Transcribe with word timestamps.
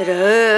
रे 0.00 0.56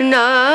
না। 0.00 0.46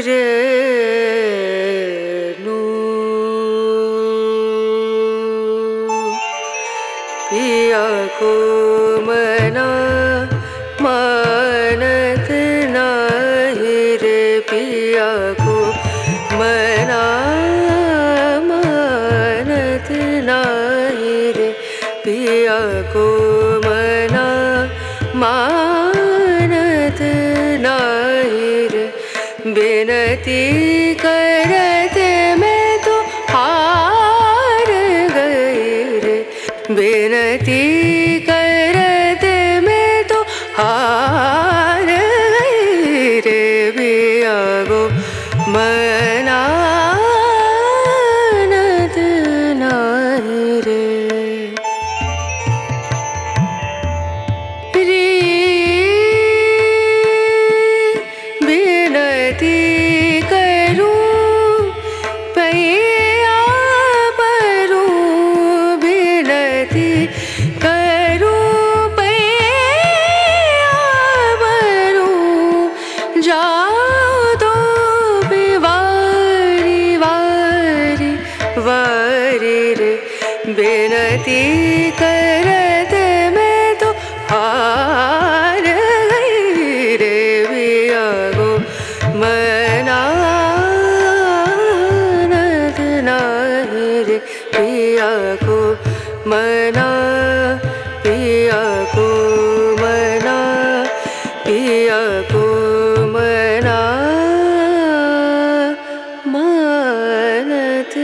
রে। 0.00 0.89
पिया 7.30 7.86
को 8.18 8.30
मना 9.06 9.66
मानत 10.82 12.28
नाही 12.74 13.96
रे 14.02 14.22
पिया 14.50 15.10
को 15.42 15.54
मना 16.40 17.04
मानत 18.48 19.88
नाही 20.30 21.32
रे 21.38 21.48
पिया 22.04 22.58
को 22.94 23.06
मना 23.66 24.26
मानत 25.22 27.02
नाही 27.66 28.66
रे. 28.74 28.86
बिनती 29.54 30.42
करते 31.04 31.69
बिनती 37.20 38.18
करते 38.20 39.32
मैं 39.60 40.04
तो 40.08 40.20
हार 40.56 41.88
गई 41.88 43.20
रे 43.26 43.42
बिया 43.76 44.36
गो। 44.68 44.80
मनानत 45.52 46.16
रे। 50.66 50.86
रे 54.76 55.04
बिनती 58.46 59.79
बिनती 80.56 81.42
करत 82.00 82.94
मैं 83.36 83.74
तो 83.80 83.90
हार 84.30 85.64
गई 86.12 86.96
रे 86.96 87.18
बिया 87.50 88.06
गो 88.36 88.48
नाही 93.06 94.02
रे 94.08 94.18
पिया 94.54 95.10
को। 95.44 95.58
मना 96.30 96.88
पिया 98.04 98.62
को, 98.94 99.06
मना 99.80 100.38
पिया 101.44 102.00
को, 102.32 102.44
मना 103.14 103.78
मानत 106.34 107.94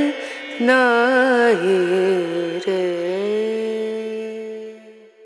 নাই 0.60 1.60
রে 2.66 3.05